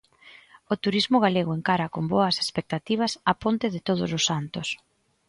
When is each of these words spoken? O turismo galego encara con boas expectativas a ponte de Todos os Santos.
O 0.73 0.75
turismo 0.83 1.17
galego 1.25 1.51
encara 1.59 1.91
con 1.93 2.03
boas 2.13 2.35
expectativas 2.43 3.11
a 3.31 3.33
ponte 3.43 3.65
de 3.73 3.79
Todos 3.87 4.09
os 4.17 4.23
Santos. 4.29 4.67